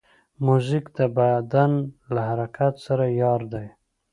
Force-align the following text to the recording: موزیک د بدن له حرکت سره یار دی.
موزیک 0.45 0.85
د 0.97 0.99
بدن 1.17 1.71
له 2.13 2.21
حرکت 2.29 2.73
سره 2.85 3.05
یار 3.21 3.41
دی. 3.53 3.67